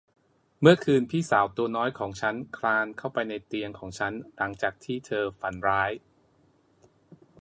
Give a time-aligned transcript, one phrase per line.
[0.59, 5.91] เมื่อคืนพี่สาวตัวน้อยของฉันคลานเข้าไปในเตียงของฉันหลังจากที่เธอฝันร้าย